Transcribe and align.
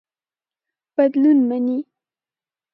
بدلون 0.97 1.37
مني. 1.49 1.85